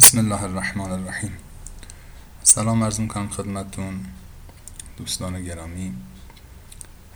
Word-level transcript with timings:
بسم 0.00 0.18
الله 0.18 0.42
الرحمن 0.42 0.90
الرحیم 0.90 1.32
سلام 2.42 2.84
عرض 2.84 3.00
می‌کنم 3.00 3.28
خدمتتون 3.28 4.06
دوستان 4.96 5.44
گرامی 5.44 5.94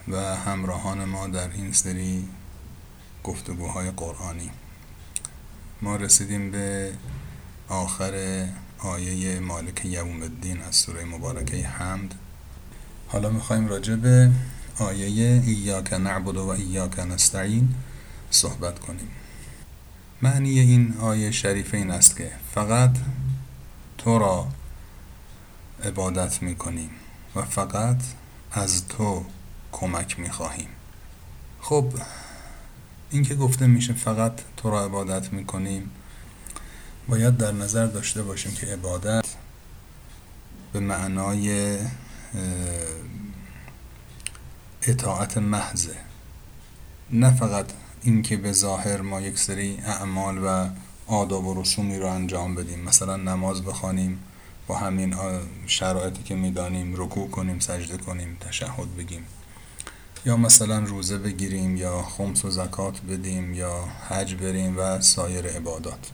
و 0.09 0.37
همراهان 0.37 1.05
ما 1.05 1.27
در 1.27 1.51
این 1.51 1.73
سری 1.73 2.29
گفتگوهای 3.23 3.91
قرآنی 3.91 4.51
ما 5.83 5.97
رسیدیم 5.97 6.51
به 6.51 6.93
آخر 7.69 8.47
آیه 8.79 9.41
مالک 9.41 9.85
یوم 9.85 10.23
الدین 10.23 10.63
از 10.63 10.77
سوره 10.77 11.05
مبارکه 11.05 11.67
حمد 11.67 12.15
حالا 13.09 13.31
می‌خوایم 13.31 13.69
راجع 13.69 13.95
به 13.95 14.31
آیه 14.79 15.43
ایاک 15.47 15.93
نعبد 15.93 16.37
و 16.37 16.49
ایاک 16.49 16.99
نستعین 16.99 17.75
صحبت 18.31 18.79
کنیم 18.79 19.09
معنی 20.25 20.61
این 20.61 20.95
آیه 21.01 21.31
شریفه 21.31 21.77
این 21.77 21.91
است 21.91 22.17
که 22.17 22.33
فقط 22.55 22.97
تو 23.99 24.19
را 24.19 24.49
عبادت 25.85 26.43
می 26.43 26.57
کنیم 26.57 26.91
و 27.37 27.43
فقط 27.43 27.97
از 28.53 28.89
تو 28.89 29.25
کمک 29.73 30.19
می 30.19 30.31
خواهیم 30.31 30.69
خب 31.61 31.93
این 33.11 33.23
که 33.23 33.35
گفته 33.35 33.67
میشه 33.67 33.93
فقط 33.93 34.33
تو 34.57 34.71
را 34.71 34.85
عبادت 34.85 35.33
می 35.33 35.45
کنیم 35.45 35.91
باید 37.09 37.37
در 37.37 37.53
نظر 37.53 37.87
داشته 37.87 38.23
باشیم 38.23 38.55
که 38.55 38.67
عبادت 38.67 39.25
به 40.73 40.81
معنای 40.81 41.79
اطاعت 44.83 45.39
محضه. 45.39 45.97
نه 47.11 47.31
فقط 47.31 47.67
اینکه 48.05 48.37
به 48.37 48.53
ظاهر 48.53 49.01
ما 49.01 49.21
یک 49.21 49.39
سری 49.39 49.79
اعمال 49.87 50.39
و 50.39 50.69
آداب 51.07 51.47
و 51.47 51.63
رسومی 51.63 51.99
رو 51.99 52.07
انجام 52.07 52.55
بدیم. 52.55 52.81
مثلا 52.81 53.17
نماز 53.17 53.63
بخوانیم 53.63 54.19
با 54.67 54.79
همین 54.79 55.15
شرایطی 55.67 56.23
که 56.23 56.35
می‌دانیم 56.35 56.95
رکوع 56.97 57.31
کنیم 57.31 57.59
سجده 57.59 57.97
کنیم 57.97 58.37
تشهد 58.41 58.97
بگیم. 58.99 59.23
یا 60.27 60.37
مثلا 60.37 60.79
روزه 60.79 61.19
بگیریم 61.19 61.77
یا 61.77 62.03
خمس 62.03 62.45
و 62.45 62.51
زکات 62.51 63.01
بدیم 63.01 63.55
یا 63.55 63.85
حج 64.09 64.35
بریم 64.35 64.79
و 64.79 65.01
سایر 65.01 65.47
عبادات. 65.47 66.11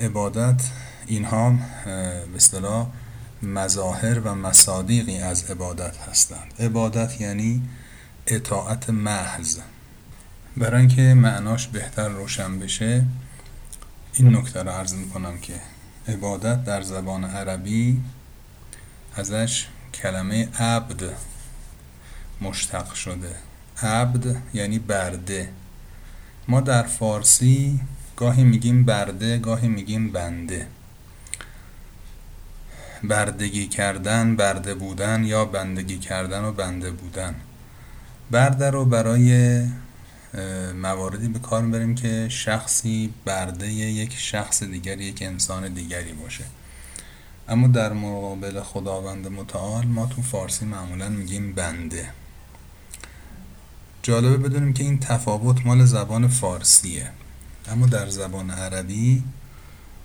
عبادت 0.00 0.62
اینها 1.06 1.54
به 1.84 2.36
اصطلاح 2.36 2.86
مظاهر 3.42 4.20
و 4.20 4.34
مصادیقی 4.34 5.18
از 5.18 5.50
عبادت 5.50 5.96
هستند. 5.96 6.54
عبادت 6.58 7.20
یعنی 7.20 7.62
اطاعت 8.26 8.90
محض. 8.90 9.58
برای 10.56 10.80
اینکه 10.80 11.02
معناش 11.02 11.68
بهتر 11.68 12.08
روشن 12.08 12.58
بشه 12.58 13.04
این 14.14 14.36
نکته 14.36 14.62
رو 14.62 14.70
عرض 14.70 14.94
می‌کنم 14.94 15.38
که 15.38 15.54
عبادت 16.08 16.64
در 16.64 16.82
زبان 16.82 17.24
عربی 17.24 18.00
ازش 19.16 19.66
کلمه 19.94 20.48
عبد 20.58 21.10
مشتق 22.40 22.92
شده. 22.92 23.34
عبد 23.82 24.36
یعنی 24.54 24.78
برده. 24.78 25.48
ما 26.48 26.60
در 26.60 26.82
فارسی 26.82 27.80
گاهی 28.16 28.44
میگیم 28.44 28.84
برده 28.84 29.38
گاهی 29.38 29.68
میگیم 29.68 30.12
بنده. 30.12 30.66
بردگی 33.04 33.66
کردن 33.66 34.36
برده 34.36 34.74
بودن 34.74 35.24
یا 35.24 35.44
بندگی 35.44 35.98
کردن 35.98 36.44
و 36.44 36.52
بنده 36.52 36.90
بودن. 36.90 37.34
برده 38.30 38.70
رو 38.70 38.84
برای 38.84 39.62
مواردی 40.74 41.28
به 41.28 41.38
کار 41.38 41.62
می‌بریم 41.62 41.94
که 41.94 42.28
شخصی 42.28 43.14
برده 43.24 43.72
یک 43.72 44.14
شخص 44.16 44.62
دیگری 44.62 45.04
یک 45.04 45.22
انسان 45.22 45.74
دیگری 45.74 46.12
باشه. 46.12 46.44
اما 47.48 47.66
در 47.66 47.92
مقابل 47.92 48.60
خداوند 48.60 49.28
متعال 49.28 49.86
ما 49.86 50.06
تو 50.06 50.22
فارسی 50.22 50.64
معمولا 50.64 51.08
میگیم 51.08 51.52
بنده. 51.52 52.08
جالبه 54.02 54.48
بدونیم 54.48 54.72
که 54.72 54.84
این 54.84 54.98
تفاوت 55.00 55.66
مال 55.66 55.84
زبان 55.84 56.28
فارسیه. 56.28 57.10
اما 57.68 57.86
در 57.86 58.08
زبان 58.08 58.50
عربی 58.50 59.22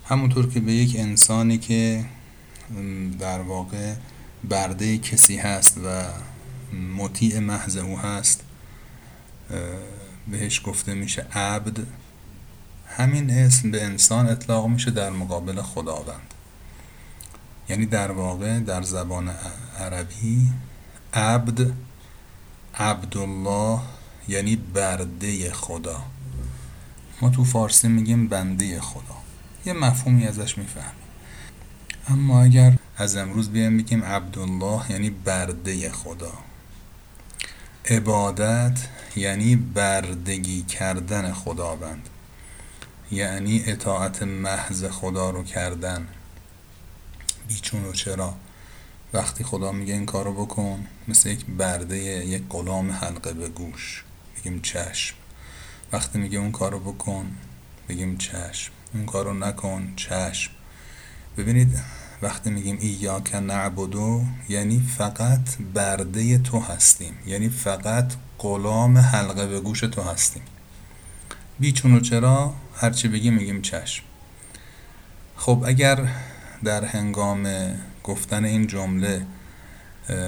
همونطور 0.06 0.50
که 0.50 0.60
به 0.60 0.72
یک 0.72 0.96
انسانی 1.00 1.58
که 1.58 2.06
در 3.20 3.42
واقع 3.42 3.94
برده 4.50 4.98
کسی 4.98 5.38
هست 5.38 5.78
و 5.78 6.04
مطیع 6.98 7.40
محض 7.40 7.78
او 7.78 8.00
هست 8.00 8.44
بهش 10.28 10.62
گفته 10.64 10.94
میشه 10.94 11.22
عبد. 11.34 11.88
همین 12.88 13.30
اسم 13.30 13.72
به 13.72 13.84
انسان 13.84 14.30
اطلاق 14.30 14.68
میشه 14.68 14.92
در 14.92 15.10
مقابل 15.10 15.62
خداوند. 15.62 16.34
یعنی 17.70 17.86
در 17.86 18.12
واقع 18.12 18.60
در 18.60 18.82
زبان 18.82 19.32
عربی 19.80 20.52
عبد 21.14 21.74
عبدالله 22.76 23.80
یعنی 24.28 24.56
برده 24.56 25.52
خدا. 25.52 26.04
ما 27.22 27.30
تو 27.30 27.44
فارسی 27.44 27.88
میگیم 27.88 28.28
بنده 28.28 28.82
خدا. 28.82 29.16
یه 29.66 29.74
مفهومی 29.74 30.28
ازش 30.28 30.58
می‌فهمیم. 30.58 31.06
اما 32.08 32.44
اگر 32.44 32.78
از 32.98 33.16
امروز 33.16 33.50
بیایم 33.50 33.78
بگیم 33.78 34.04
عبدالله 34.04 34.92
یعنی 34.92 35.10
برده 35.10 35.92
خدا. 35.92 36.34
عبادت 37.90 38.88
یعنی 39.16 39.56
بردگی 39.56 40.62
کردن 40.62 41.34
خداوند. 41.34 42.10
یعنی 43.12 43.64
اطاعت 43.68 44.24
محض 44.24 44.86
خدا 44.86 45.30
رو 45.30 45.44
کردن. 45.44 46.08
بیچون 47.48 47.86
و 47.86 47.94
چرا؟ 47.94 48.36
وقتی 49.14 49.44
خدا 49.44 49.72
میگه 49.72 49.94
این 49.94 50.06
کارو 50.06 50.46
بکن 50.46 50.88
مثل 51.08 51.30
یک 51.30 51.46
برده 51.46 51.98
یک 51.98 52.44
غلام 52.50 52.92
حلقه 52.92 53.34
به 53.34 53.50
گوش. 53.50 54.04
بگیم 54.38 54.62
چشم. 54.62 55.16
وقتی 55.94 56.20
میگه 56.20 56.38
اون 56.38 56.52
کارو 56.52 56.80
بکن 56.80 57.38
بگیم 57.90 58.18
چشم. 58.18 58.72
اون 58.94 59.06
کارو 59.06 59.34
نکن 59.34 59.94
چشم. 59.96 60.52
ببینید 61.38 61.80
وقتی 62.22 62.50
میگیم 62.50 62.78
ایاک 62.82 63.36
نعبدو 63.36 64.24
یعنی 64.50 64.80
فقط 64.98 65.58
برده 65.74 66.38
تو 66.38 66.60
هستیم. 66.60 67.14
یعنی 67.26 67.50
فقط 67.50 68.14
غلام 68.40 68.98
حلقه 68.98 69.48
به 69.48 69.60
گوش 69.60 69.80
تو 69.80 70.02
هستیم. 70.02 70.44
بیچون 71.60 71.96
و 71.96 72.00
چرا 72.00 72.54
هرچی 72.76 73.08
بگیم 73.08 73.34
میگیم 73.34 73.62
چشم. 73.62 74.04
خب 75.36 75.64
اگر 75.68 76.08
در 76.64 76.86
هنگام 76.86 77.48
گفتن 78.04 78.46
این 78.46 78.68
جمله 78.68 79.26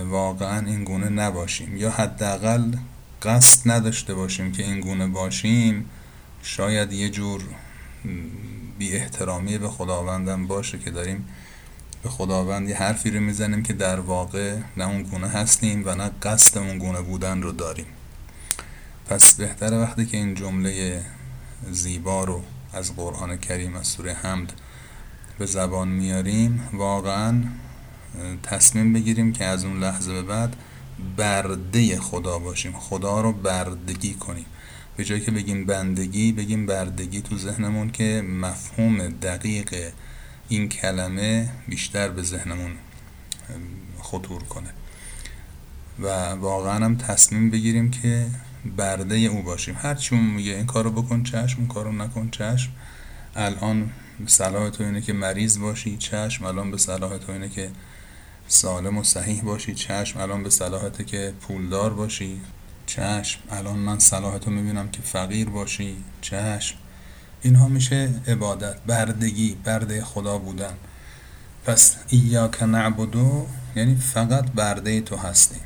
واقعا 0.05 0.65
این 0.65 0.83
گونه 0.83 1.09
نباشیم 1.09 1.77
یا 1.77 1.91
حداقل 1.91 2.71
قصد 3.21 3.71
نداشته 3.71 4.13
باشیم 4.13 4.51
که 4.51 4.63
این 4.63 4.79
گونه 4.79 5.07
باشیم 5.07 5.89
شاید 6.43 6.93
یه 6.93 7.09
جور 7.09 7.43
بی 8.77 8.93
احترامی 8.93 9.57
به 9.57 9.69
خداوندم 9.69 10.47
باشه 10.47 10.79
که 10.79 10.91
داریم 10.91 11.25
به 12.07 12.13
خداوند 12.13 12.69
یه 12.69 12.77
حرفی 12.77 13.11
رو 13.11 13.19
می‌زنیم 13.19 13.63
که 13.63 13.73
در 13.73 13.99
واقع 13.99 14.57
نه 14.77 14.87
اون 14.87 15.03
گونه 15.03 15.27
هستیم 15.27 15.83
و 15.85 15.95
نه 15.95 16.11
قصد 16.23 16.57
اون 16.57 16.77
گونه 16.77 17.01
بودن 17.01 17.41
رو 17.41 17.51
داریم. 17.51 17.85
پس 19.09 19.33
بهتره 19.33 19.77
وقتی 19.77 20.05
که 20.05 20.17
این 20.17 20.33
جمله 20.33 21.01
زیبا 21.71 22.23
رو 22.23 22.41
از 22.73 22.95
قرآن 22.95 23.37
کریم 23.37 23.75
از 23.75 23.87
سوره 23.87 24.13
حمد 24.13 24.53
به 25.39 25.45
زبان 25.45 25.87
میاریم 25.87 26.69
واقعا 26.73 27.43
تصمیم 28.43 28.93
بگیریم 28.93 29.33
که 29.33 29.45
از 29.45 29.65
اون 29.65 29.79
لحظه 29.79 30.13
به 30.13 30.21
بعد 30.21 30.55
برده 31.17 31.99
خدا 31.99 32.39
باشیم. 32.39 32.73
خدا 32.73 33.21
رو 33.21 33.31
بردگی 33.31 34.13
کنیم. 34.13 34.45
به 34.97 35.05
جایی 35.05 35.21
که 35.21 35.31
بگیم 35.31 35.65
بندگی 35.65 36.31
بگیم 36.31 36.65
بردگی 36.65 37.21
تو 37.21 37.37
ذهنمون 37.37 37.91
که 37.91 38.21
مفهوم 38.21 39.07
دقیق 39.07 39.91
این 40.49 40.69
کلمه 40.69 41.49
بیشتر 41.67 42.09
به 42.09 42.23
ذهنمون 42.23 42.71
خطور 44.01 44.43
کنه. 44.43 44.69
و 45.99 46.07
واقعا 46.31 46.85
هم 46.85 46.97
تصمیم 46.97 47.49
بگیریم 47.49 47.91
که 47.91 48.27
برده 48.77 49.15
او 49.15 49.41
باشیم. 49.41 49.75
هرچی 49.81 50.15
اون 50.15 50.25
میگه 50.25 50.51
این 50.51 50.65
کارو 50.65 50.91
بکن 50.91 51.23
چشم 51.23 51.59
اون 51.59 51.67
کارو 51.67 51.91
نکن 51.91 52.29
چشم. 52.29 52.71
الان 53.35 53.89
به 54.19 54.27
صلاح 54.27 54.69
تو 54.69 54.83
اینه 54.83 55.01
که 55.01 55.13
مریض 55.13 55.59
باشی 55.59 55.97
چشم. 55.97 56.45
الان 56.45 56.71
به 56.71 56.77
صلاح 56.77 57.17
تو 57.17 57.31
اینه 57.31 57.49
که 57.49 57.69
سالم 58.47 58.97
و 58.97 59.03
صحیح 59.03 59.41
باشی 59.41 59.75
چشم. 59.75 60.19
الان 60.19 60.43
به 60.43 60.49
صلاحته 60.49 61.03
که 61.03 61.33
پولدار 61.41 61.93
باشی 61.93 62.41
چشم. 62.85 63.39
الان 63.51 63.79
من 63.79 63.99
صلاحتو 63.99 64.51
می‌بینم 64.51 64.89
که 64.91 65.01
فقیر 65.01 65.49
باشی 65.49 65.95
چشم. 66.21 66.77
اینها 67.41 67.67
میشه 67.67 68.09
عبادت 68.27 68.75
بردگی 68.87 69.57
برده 69.63 70.03
خدا 70.03 70.37
بودن. 70.37 70.73
پس 71.65 71.95
ایاک 72.07 72.63
نعبدو 72.63 73.47
یعنی 73.75 73.95
فقط 73.95 74.51
برده 74.51 75.01
تو 75.01 75.17
هستی. 75.17 75.59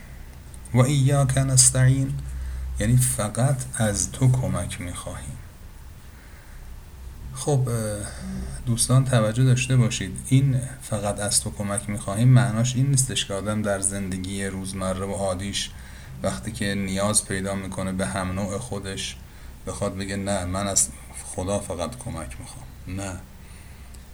و 0.74 0.80
ایاک 0.80 1.38
نستعین 1.38 2.14
یعنی 2.80 2.98
فقط 2.98 3.58
از 3.76 4.12
تو 4.12 4.32
کمک 4.32 4.82
می‌خواهیم 4.82 5.38
خب 7.34 7.70
دوستان 8.66 9.06
توجه 9.06 9.44
داشته 9.44 9.78
باشید. 9.78 10.18
این 10.28 10.60
فقط 10.82 11.20
از 11.20 11.42
تو 11.42 11.52
کمک 11.52 11.90
می‌خواهیم 11.90 12.28
معناش 12.28 12.76
این 12.76 12.88
نیستش 12.88 13.26
که 13.26 13.34
آدم 13.34 13.62
در 13.62 13.80
زندگی 13.80 14.46
روزمره 14.46 15.06
و 15.06 15.12
عادیش 15.12 15.70
وقتی 16.24 16.52
که 16.52 16.76
نیاز 16.76 17.26
پیدا 17.26 17.56
می‌کنه 17.56 17.92
به 17.92 18.08
هم 18.08 18.32
نوع 18.32 18.58
خودش 18.58 19.18
بخواد 19.68 19.98
بگه 19.98 20.16
نه 20.16 20.46
من 20.46 20.68
از 20.68 20.90
خدا 21.36 21.60
فقط 21.60 21.98
کمک 21.98 22.36
می‌خوام. 22.40 22.66
نه. 22.88 23.20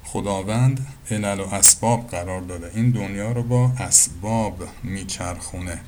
خداوند 0.03 0.87
علل 1.11 1.39
و 1.39 1.43
اسباب 1.43 2.07
قرار 2.07 2.41
داده. 2.41 2.71
این 2.73 2.91
دنیا 2.91 3.31
رو 3.31 3.43
با 3.43 3.71
اسباب 3.79 4.63
میچرخونه. 4.83 5.79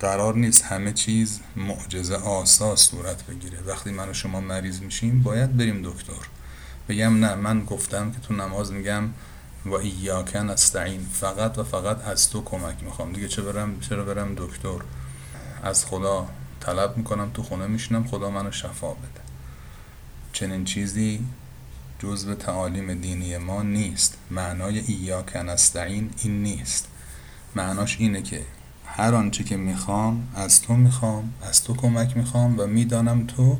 قرار 0.00 0.34
نیست 0.34 0.64
همه 0.64 0.92
چیز 0.92 1.40
معجزه 1.56 2.16
آسا 2.16 2.76
صورت 2.76 3.26
بگیره. 3.26 3.58
وقتی 3.66 3.90
من 3.90 4.08
و 4.08 4.12
شما 4.14 4.40
مریض 4.40 4.80
میشیم 4.80 5.22
باید 5.22 5.56
بریم 5.56 5.82
دکتر. 5.82 6.28
بگم 6.88 7.24
نه 7.24 7.34
من 7.34 7.64
گفتم 7.64 8.12
که 8.12 8.18
تو 8.18 8.34
نماز 8.34 8.72
میگم 8.72 9.10
و 9.66 9.74
ایاکن 9.74 10.50
استعین 10.50 11.06
فقط 11.12 11.58
و 11.58 11.64
فقط 11.64 12.04
از 12.04 12.30
تو 12.30 12.44
کمک 12.44 12.82
می‌خوام. 12.82 13.12
دیگه 13.12 13.28
چه 13.28 13.42
برم 13.42 13.80
چرا 13.80 14.04
برم 14.04 14.34
دکتر؟ 14.34 14.78
از 15.62 15.86
خدا. 15.86 16.26
طلب 16.66 16.96
می‌کنم 16.96 17.30
تو 17.34 17.42
خونه 17.42 17.66
میشینم 17.66 18.04
خدا 18.04 18.30
منو 18.30 18.52
شفا 18.52 18.90
بده. 18.90 19.20
چنین 20.32 20.64
چیزی 20.64 21.20
جزو 21.98 22.34
تعالیم 22.34 22.94
دینی 22.94 23.38
ما 23.38 23.62
نیست. 23.62 24.18
معنای 24.30 24.78
ایاکن 24.78 25.48
استعین 25.48 26.10
این 26.18 26.42
نیست. 26.42 26.88
معناش 27.54 27.96
اینه 28.00 28.22
که 28.22 28.42
هر 28.86 29.14
آنچه 29.14 29.44
که 29.44 29.56
می‌خوام 29.56 30.28
از 30.34 30.62
تو 30.62 30.74
می‌خوام 30.74 31.34
از 31.42 31.64
تو 31.64 31.74
کمک 31.74 32.16
می‌خوام 32.16 32.60
و 32.60 32.66
می‌دانم 32.66 33.26
تو 33.26 33.58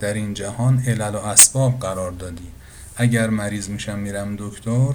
در 0.00 0.14
این 0.14 0.34
جهان 0.34 0.82
علل 0.86 1.14
و 1.14 1.18
اسباب 1.18 1.80
قرار 1.80 2.10
دادی. 2.10 2.48
اگر 2.96 3.30
مریض 3.30 3.68
میشم 3.68 3.98
میرم 3.98 4.36
دکتر. 4.38 4.94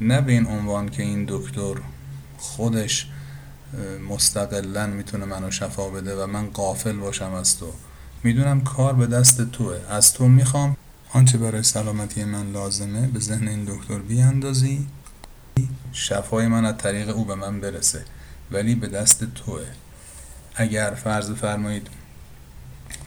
نه 0.00 0.20
به 0.20 0.32
این 0.32 0.46
عنوان 0.46 0.88
که 0.88 1.02
این 1.02 1.24
دکتر 1.28 1.74
خودش 2.38 3.08
مستقلا 4.08 4.86
می‌تونه 4.86 5.24
منو 5.24 5.50
شفا 5.50 5.88
بده 5.90 6.22
و 6.22 6.26
من 6.26 6.50
قافل 6.50 6.96
باشم 6.96 7.32
از 7.32 7.58
تو. 7.58 7.72
می‌دونم 8.22 8.60
کار 8.60 8.92
به 8.92 9.06
دست 9.06 9.50
توه. 9.50 9.76
از 9.88 10.12
تو 10.12 10.28
می‌خوام. 10.28 10.76
آنچه 11.12 11.38
برای 11.38 11.62
سلامتی 11.62 12.24
من 12.24 12.52
لازمه 12.52 13.06
به 13.06 13.20
ذهن 13.20 13.48
این 13.48 13.64
دکتر 13.64 13.98
بیاندازی. 13.98 14.86
شفای 15.92 16.46
من 16.46 16.64
از 16.64 16.78
طریق 16.78 17.16
او 17.16 17.24
به 17.24 17.34
من 17.34 17.60
برسه 17.60 18.04
ولی 18.50 18.74
به 18.74 18.88
دست 18.88 19.24
توه. 19.34 19.66
اگر 20.54 20.90
فرض 20.90 21.30
فرمایید 21.30 21.86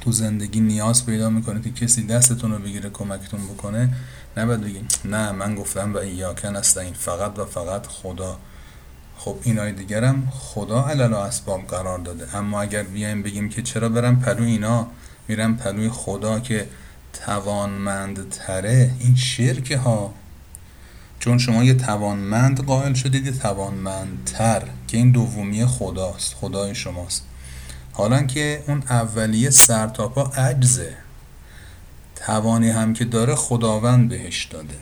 تو 0.02 0.12
زندگی 0.12 0.60
نیاز 0.60 1.06
پیدا 1.06 1.30
می‌کنید 1.30 1.64
که 1.64 1.86
کسی 1.86 2.08
دستتون 2.08 2.52
رو 2.52 2.60
بگیره 2.60 2.90
کمکتون 2.90 3.48
بکنه 3.48 3.94
نباید 4.38 4.62
بگیم 4.62 4.88
نه 5.06 5.32
من 5.32 5.56
گفتم 5.56 5.94
و 5.94 5.98
ایاکن 5.98 6.56
است 6.56 6.78
این 6.78 6.94
فقط 6.94 7.40
و 7.40 7.46
فقط 7.46 7.88
خدا. 7.88 8.40
خب 9.18 9.36
اینای 9.44 9.72
دیگرم 9.72 10.32
خدا 10.32 10.88
علل 10.88 11.14
اسباب 11.14 11.68
قرار 11.68 12.00
داده. 12.00 12.36
اما 12.36 12.62
اگر 12.62 12.84
بیایم 12.84 13.24
بگیم 13.24 13.50
که 13.50 13.62
چرا 13.62 13.90
برم 13.90 14.20
پلو 14.20 14.44
اینا؟ 14.44 14.88
میرم 15.28 15.58
پلوی 15.58 15.90
خدا 15.90 16.40
که 16.40 16.68
توانمند 17.26 18.30
تره 18.30 18.92
این 19.00 19.16
شرک 19.16 19.72
ها. 19.72 20.14
چون 21.20 21.38
شما 21.38 21.64
یه 21.64 21.74
توانمند 21.74 22.66
قائل 22.66 22.94
شدید 22.94 23.26
یه 23.26 23.32
توانمندتر 23.32 24.64
که 24.88 24.98
این 24.98 25.12
دومی 25.12 25.66
خداست 25.66 26.34
خدای 26.34 26.76
شماست. 26.76 27.24
حالا 27.94 28.24
که 28.24 28.64
اون 28.68 28.84
اولیه 28.90 29.50
سرتاپا 29.50 30.24
عجزه. 30.24 30.98
توانی 32.16 32.70
هم 32.70 32.94
که 32.94 33.06
داره 33.06 33.36
خداوند 33.36 34.10
بهش 34.10 34.46
داده. 34.46 34.80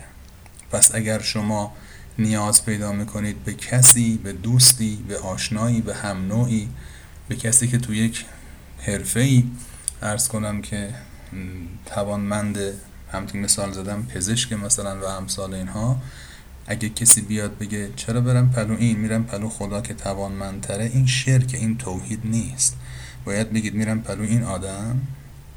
پس 0.70 0.94
اگر 0.94 1.20
شما 1.20 1.72
نیاز 2.18 2.64
پیدا 2.64 2.92
می‌کنید 2.92 3.44
به 3.44 3.54
کسی 3.54 4.20
به 4.22 4.32
دوستی 4.32 5.04
به 5.08 5.18
آشنایی 5.18 5.80
به 5.80 5.94
هم 5.94 6.26
نوعی 6.26 6.68
به 7.28 7.36
کسی 7.36 7.68
که 7.68 7.78
تو 7.78 7.94
یک 7.94 8.24
حرفه 8.78 9.20
ای 9.20 9.44
ارز 10.02 10.28
کنم 10.28 10.62
که 10.62 10.94
توانمند 11.86 12.58
همطور 13.12 13.40
مثال 13.40 13.72
زدم 13.72 14.02
پزشک 14.02 14.52
مثلا 14.52 15.00
و 15.00 15.04
امثال 15.04 15.54
اینها 15.54 15.96
اگه 16.66 16.88
کسی 16.88 17.20
بیاد 17.20 17.58
بگه 17.58 17.90
چرا 17.96 18.20
برم 18.20 18.50
پلو 18.50 18.76
این 18.78 18.98
میرم 18.98 19.24
پلو 19.24 19.48
خدا 19.48 19.80
که 19.80 19.94
توانمندتره 19.94 20.84
این 20.84 21.06
شرک 21.06 21.54
این 21.54 21.76
توحید 21.76 22.20
نیست. 22.24 22.76
باید 23.24 23.52
بگید 23.52 23.74
میرم 23.74 24.02
پلو 24.02 24.22
این 24.22 24.42
آدم 24.42 25.00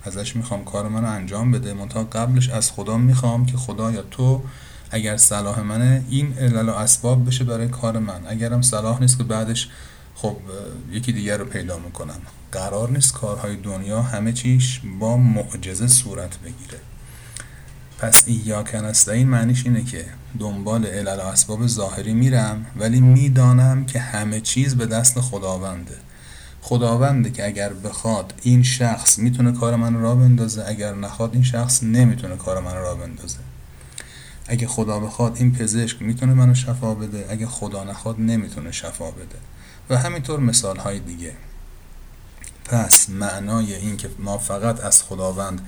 ازش 0.03 0.35
می‌خوام 0.35 0.63
کار 0.63 0.89
منو 0.89 1.07
انجام 1.07 1.51
بده 1.51 1.73
منتها 1.73 2.03
قبلش 2.03 2.49
از 2.49 2.71
خدا 2.71 2.97
می‌خوام 2.97 3.45
که 3.45 3.57
خدا 3.57 3.91
یا 3.91 4.01
تو 4.01 4.43
اگر 4.91 5.17
صلاح 5.17 5.61
منه 5.61 6.03
این 6.09 6.33
علل 6.37 6.69
و 6.69 6.73
اسباب 6.73 7.27
بشه 7.27 7.43
برای 7.43 7.67
کار 7.67 7.99
من. 7.99 8.21
اگرم 8.27 8.61
صلاح 8.61 9.01
نیست 9.01 9.17
که 9.17 9.23
بعدش 9.23 9.69
خب 10.15 10.37
یکی 10.91 11.11
دیگر 11.11 11.37
رو 11.37 11.45
پیدا 11.45 11.79
می‌کنم. 11.79 12.21
قرار 12.51 12.89
نیست 12.89 13.13
کارهای 13.13 13.55
دنیا 13.55 14.01
همه 14.01 14.33
چیش 14.33 14.81
با 14.99 15.17
معجزه 15.17 15.87
صورت 15.87 16.37
بگیره. 16.37 16.79
پس 17.99 18.23
ایاکن 18.25 18.91
این 19.07 19.29
معنیش 19.29 19.65
اینه 19.65 19.83
که 19.83 20.05
دنبال 20.39 20.85
علل 20.85 21.17
و 21.17 21.21
اسباب 21.21 21.67
ظاهری 21.67 22.13
میرم 22.13 22.65
ولی 22.75 23.01
می‌دانم 23.01 23.85
که 23.85 23.99
همه 23.99 24.41
چیز 24.41 24.75
به 24.75 24.85
دست 24.85 25.19
خداونده. 25.19 25.95
خداونده 26.61 27.29
که 27.29 27.45
اگر 27.45 27.73
بخواد 27.73 28.33
این 28.41 28.63
شخص 28.63 29.19
می‌تونه 29.19 29.51
کار 29.51 29.75
من 29.75 29.93
را 29.93 30.15
بندازه 30.15 30.63
اگر 30.67 30.95
نخواد 30.95 31.33
این 31.33 31.43
شخص 31.43 31.83
نمی‌تونه 31.83 32.35
کار 32.35 32.61
من 32.61 32.75
را 32.75 32.95
بندازه. 32.95 33.37
اگه 34.49 34.67
خدا 34.67 34.99
بخواد 34.99 35.37
این 35.37 35.51
پزشک 35.51 36.01
می‌تونه 36.01 36.33
منو 36.33 36.53
شفا 36.53 36.95
بده 36.95 37.25
اگه 37.29 37.47
خدا 37.47 37.83
نخواد 37.83 38.19
نمی‌تونه 38.19 38.71
شفا 38.71 39.11
بده. 39.11 39.39
و 39.89 39.97
همینطور 39.97 40.39
مثال 40.39 40.77
های 40.77 40.99
دیگه. 40.99 41.33
پس 42.65 43.09
معنای 43.09 43.75
این 43.75 43.97
که 43.97 44.09
ما 44.19 44.37
فقط 44.37 44.79
از 44.79 45.03
خداوند 45.03 45.61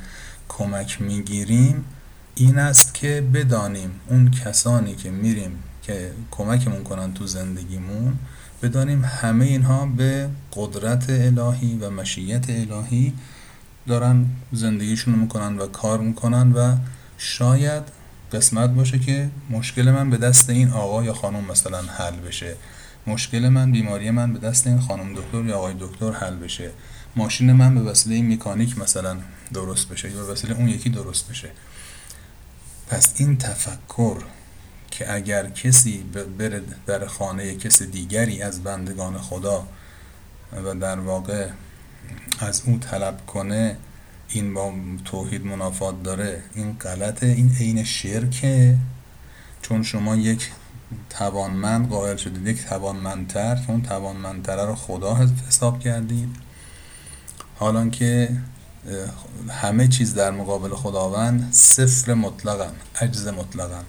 کمک 0.50 1.01
می‌گیریم 1.01 1.86
این 2.36 2.57
است 2.57 2.94
که 2.94 3.24
بدانیم 3.33 3.92
اون 4.07 4.31
کسانی 4.31 4.95
که 4.95 5.12
میریم 5.12 5.51
که 5.81 6.12
کمکمون 6.31 6.83
کنن 6.83 7.13
تو 7.13 7.28
زندگیمون 7.28 8.19
بدانیم 8.63 9.06
همه 9.06 9.45
اینها 9.45 9.86
به 9.86 10.30
قدرت 10.54 11.06
الهی 11.10 11.78
و 11.78 11.89
مشیت 11.89 12.45
الهی 12.50 13.13
دارن 13.88 14.25
زندگیشون 14.51 15.16
می‌کنن 15.16 15.57
و 15.57 15.68
کار 15.68 16.00
می‌کنن 16.00 16.51
و 16.51 16.75
شاید 17.18 17.83
قسمت 18.33 18.69
باشه 18.69 19.00
که 19.00 19.30
مشکل 19.50 19.92
من 19.92 20.10
به 20.10 20.18
دست 20.18 20.50
این 20.50 20.69
آقا 20.69 21.04
یا 21.04 21.13
خانم 21.13 21.44
مثلا 21.52 21.81
حل 21.81 22.16
بشه. 22.16 22.56
مشکل 23.07 23.50
من 23.50 23.71
بیماری 23.71 24.11
من 24.11 24.33
به 24.33 24.40
دست 24.40 24.68
این 24.68 24.80
خانم 24.80 25.14
دکتر 25.14 25.45
یا 25.45 25.57
آقای 25.57 25.73
دکتر 25.80 26.11
حل 26.11 26.35
بشه. 26.35 26.71
ماشین 27.16 27.52
من 27.52 27.76
به 27.76 27.81
وسیله 27.81 28.16
این 28.16 28.33
مکانیک 28.33 28.78
مثلا 28.78 29.18
درست 29.54 29.90
بشه 29.90 30.11
یا 30.11 30.23
به 30.26 30.31
وسیله 30.31 30.56
اون 30.56 30.68
یکی 30.68 30.90
درست 30.90 31.30
بشه. 31.30 31.50
پس 32.88 33.14
این 33.18 33.38
تفکر 33.38 34.18
که 34.92 35.14
اگر 35.14 35.50
کسی 35.50 36.04
بره 36.38 36.61
در 36.85 37.07
خانه 37.07 37.56
کسی 37.56 37.88
دیگری 37.88 38.42
از 38.42 38.64
بندگان 38.64 39.18
خدا 39.18 39.68
و 40.66 40.76
در 40.76 41.00
واقع 41.00 41.47
از 42.40 42.61
او 42.66 42.80
طلب 42.80 43.26
کنه 43.26 43.78
این 44.33 44.54
با 44.54 44.73
توحید 45.06 45.45
منافات 45.45 46.04
داره 46.04 46.44
این 46.56 46.73
غلطه 46.73 47.26
این 47.26 47.56
عین 47.59 47.83
شرکه. 47.83 48.78
چون 49.61 49.83
شما 49.83 50.16
یک 50.16 50.52
توانمند 51.09 51.90
قائل 51.90 52.16
شدید 52.16 52.47
یک 52.47 52.66
توانمندتر 52.66 53.56
که 53.56 53.69
اون 53.71 53.81
توانمندتره 53.81 54.66
رو 54.66 54.76
خدا 54.76 55.16
حساب 55.47 55.80
کردید. 55.80 56.30
حالا 57.56 57.90
که 57.90 58.30
همه 59.50 59.88
چیز 59.88 60.14
در 60.14 60.31
مقابل 60.31 60.69
خداوند 60.69 61.50
صفر 61.52 62.14
مطلقا 62.14 62.68
عجز 63.02 63.28
مطلقا 63.28 63.81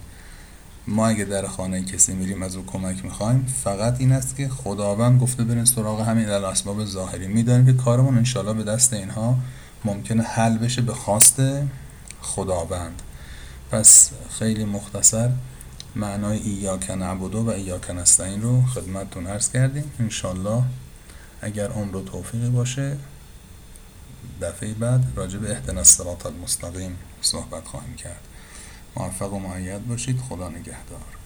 ما 0.87 1.07
اگه 1.07 1.25
در 1.25 1.47
خانه 1.47 1.83
کسی 1.83 2.13
میریم 2.13 2.43
از 2.43 2.55
او 2.55 2.65
کمک 2.65 3.05
می‌خوایم 3.05 3.45
فقط 3.63 3.95
این 3.99 4.11
است 4.11 4.35
که 4.35 4.49
خداوند 4.49 5.21
گفته 5.21 5.43
برین 5.43 5.65
سراغ 5.65 6.01
همین 6.01 6.29
اسباب 6.29 6.85
ظاهری. 6.85 7.27
می‌دانیم 7.27 7.65
که 7.65 7.73
کارمون 7.73 8.17
انشالله 8.17 8.53
به 8.53 8.63
دست 8.63 8.93
اینها 8.93 9.37
ممکنه 9.85 10.23
حل 10.23 10.57
بشه 10.57 10.81
به 10.81 10.93
خواست 10.93 11.41
خداوند. 12.21 13.01
پس 13.71 14.11
خیلی 14.39 14.65
مختصر 14.65 15.31
معنای 15.95 16.37
ایاک 16.37 16.91
نعبدو 16.91 17.39
و 17.39 17.49
ایاک 17.49 17.89
نستعین 17.89 18.41
رو 18.41 18.65
خدمتتون 18.65 19.27
عرض 19.27 19.51
کردیم. 19.51 19.91
انشالله 19.99 20.63
اگر 21.41 21.67
عمر 21.67 21.95
و 21.95 22.03
توفیقی 22.03 22.49
باشه 22.49 22.97
دفعه 24.41 24.73
بعد 24.73 25.03
راجع 25.15 25.37
به 25.37 25.51
اهدنا 25.51 25.79
الصراط 25.79 26.25
المستقیم 26.25 26.97
صحبت 27.21 27.67
خواهیم 27.67 27.95
کرد. 27.95 28.21
موفق 28.95 29.33
و 29.33 29.39
معید 29.39 29.87
باشید. 29.87 30.19
خدا 30.29 30.49
نگهدار. 30.49 31.22